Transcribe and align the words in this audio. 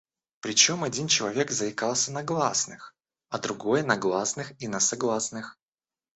Причём 0.39 0.83
один 0.83 1.07
человек 1.07 1.51
заикался 1.51 2.11
на 2.11 2.23
гласных, 2.23 2.95
а 3.29 3.37
другой 3.37 3.83
на 3.83 3.97
гласных 3.97 4.59
и 4.59 4.67
на 4.67 4.79
согласных. 4.79 5.59